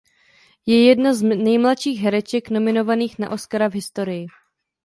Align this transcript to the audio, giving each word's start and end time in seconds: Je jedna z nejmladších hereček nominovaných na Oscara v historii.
Je 0.65 0.85
jedna 0.85 1.13
z 1.13 1.21
nejmladších 1.21 1.99
hereček 2.01 2.49
nominovaných 2.49 3.19
na 3.19 3.29
Oscara 3.29 3.67
v 3.67 3.73
historii. 3.73 4.27